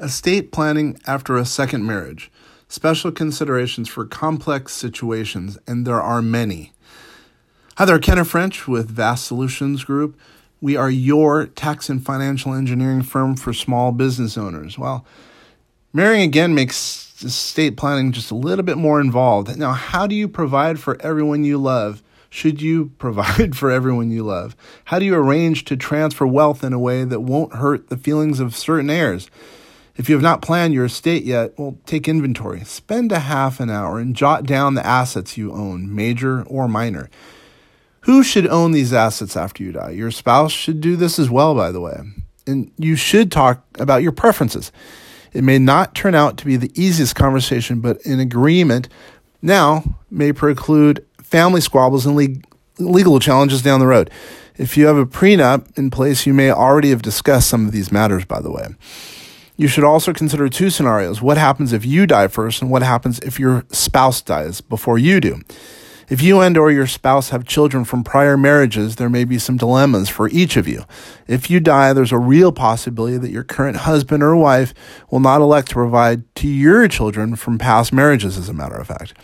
[0.00, 2.28] Estate planning after a second marriage.
[2.66, 6.72] Special considerations for complex situations, and there are many.
[7.76, 10.18] Hi there, Kenneth French with Vast Solutions Group.
[10.60, 14.76] We are your tax and financial engineering firm for small business owners.
[14.76, 15.06] Well,
[15.92, 19.56] marrying again makes estate planning just a little bit more involved.
[19.56, 22.02] Now, how do you provide for everyone you love?
[22.30, 24.56] Should you provide for everyone you love?
[24.86, 28.40] How do you arrange to transfer wealth in a way that won't hurt the feelings
[28.40, 29.30] of certain heirs?
[29.96, 32.64] If you have not planned your estate yet, well, take inventory.
[32.64, 37.08] Spend a half an hour and jot down the assets you own, major or minor.
[38.00, 39.90] Who should own these assets after you die?
[39.90, 42.00] Your spouse should do this as well, by the way.
[42.46, 44.72] And you should talk about your preferences.
[45.32, 48.88] It may not turn out to be the easiest conversation, but an agreement
[49.40, 52.44] now may preclude family squabbles and
[52.78, 54.10] legal challenges down the road.
[54.56, 57.90] If you have a prenup in place, you may already have discussed some of these
[57.90, 58.66] matters, by the way.
[59.56, 61.22] You should also consider two scenarios.
[61.22, 65.20] What happens if you die first and what happens if your spouse dies before you
[65.20, 65.40] do?
[66.08, 69.56] If you and or your spouse have children from prior marriages, there may be some
[69.56, 70.84] dilemmas for each of you.
[71.26, 74.74] If you die, there's a real possibility that your current husband or wife
[75.10, 78.88] will not elect to provide to your children from past marriages, as a matter of
[78.88, 79.14] fact.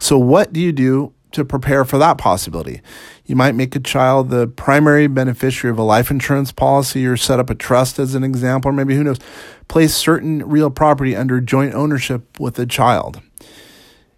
[0.00, 2.80] So what do you do to prepare for that possibility.
[3.26, 7.38] You might make a child the primary beneficiary of a life insurance policy or set
[7.38, 9.18] up a trust as an example, or maybe who knows,
[9.68, 13.20] place certain real property under joint ownership with the child.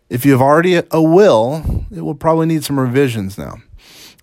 [0.08, 3.56] If you have already a will, it will probably need some revisions now.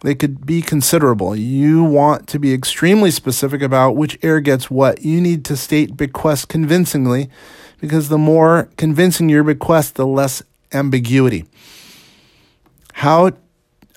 [0.02, 1.36] They could be considerable.
[1.36, 5.04] You want to be extremely specific about which heir gets what.
[5.04, 7.30] You need to state bequest convincingly
[7.80, 11.46] because the more convincing your bequest, the less ambiguity.
[12.98, 13.30] How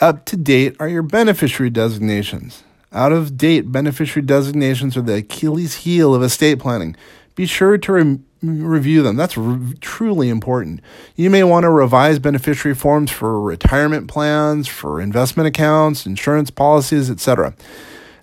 [0.03, 2.65] up to date are your beneficiary designations?
[2.93, 6.95] Out of date beneficiary designations are the Achilles heel of estate planning.
[7.35, 9.17] Be sure to re- review them.
[9.17, 10.83] That's re- truly important.
[11.17, 17.11] You may want to revise beneficiary forms for retirement plans, for investment accounts, insurance policies,
[17.11, 17.55] etc.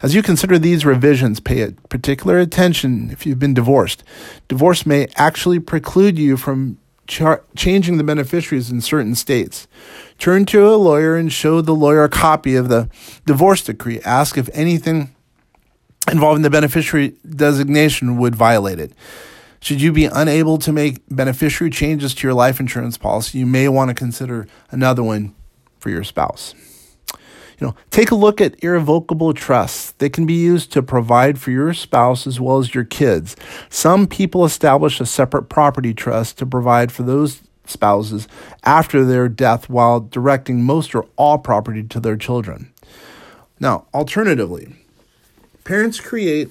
[0.04, 4.04] As you consider these revisions, pay particular attention if you've been divorced.
[4.48, 9.68] Divorce may actually preclude you from char- changing the beneficiaries in certain states.
[10.20, 12.90] Turn to a lawyer and show the lawyer a copy of the
[13.26, 14.00] divorce decree.
[14.02, 15.16] Ask if anything
[16.12, 18.94] involving the beneficiary designation would violate it.
[19.60, 23.68] Should you be unable to make beneficiary changes to your life insurance policy, you may
[23.68, 25.34] want to consider another one
[25.80, 26.54] for your spouse.
[27.60, 29.92] You know, take a look at irrevocable trusts.
[29.94, 33.36] They can be used to provide for your spouse as well as your kids.
[33.70, 38.28] Some people establish a separate property trust to provide for those spouses
[38.64, 42.72] after their death while directing most or all property to their children.
[43.60, 44.76] Now, alternatively,
[45.64, 46.50] parents create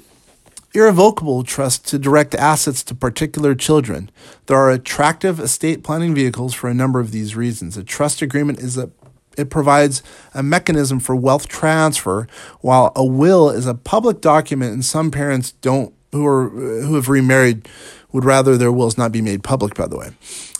[0.74, 4.10] irrevocable trusts to direct assets to particular children.
[4.46, 7.76] There are attractive estate planning vehicles for a number of these reasons.
[7.76, 8.90] A trust agreement is a
[9.36, 10.02] it provides
[10.34, 12.26] a mechanism for wealth transfer,
[12.60, 17.08] while a will is a public document, and some parents don't who are who have
[17.08, 17.68] remarried
[18.12, 19.74] would rather their wills not be made public.
[19.74, 20.10] By the way,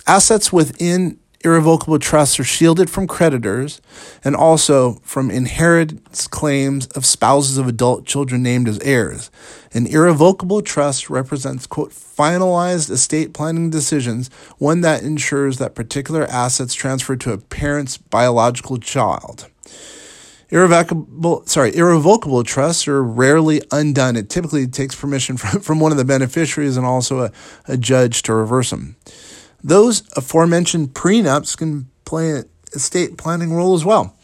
[0.06, 3.80] assets within irrevocable trusts are shielded from creditors
[4.24, 9.30] and also from inheritance claims of spouses of adult children named as heirs.
[9.72, 16.74] An irrevocable trust represents, quote, finalized estate planning decisions, one that ensures that particular assets
[16.74, 19.48] transfer to a parent's biological child.
[20.48, 24.16] Irrevocable, sorry, irrevocable trusts are rarely undone.
[24.16, 27.32] It typically takes permission from, from one of the beneficiaries and also a,
[27.66, 28.96] a judge to reverse them.
[29.66, 34.16] Those aforementioned prenups can play an estate planning role as well.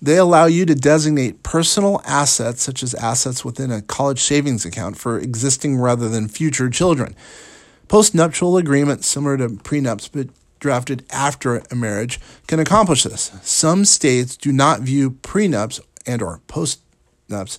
[0.00, 4.96] They allow you to designate personal assets, such as assets within a college savings account,
[4.96, 7.16] for existing rather than future children.
[7.88, 10.28] Postnuptial agreements, similar to prenups but
[10.60, 13.32] drafted after a marriage, can accomplish this.
[13.42, 17.58] Some states do not view prenups and or postnups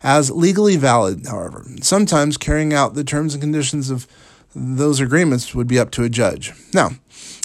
[0.00, 1.66] as legally valid, however.
[1.82, 4.06] Sometimes carrying out the terms and conditions of
[4.54, 6.52] those agreements would be up to a judge.
[6.72, 6.90] Now,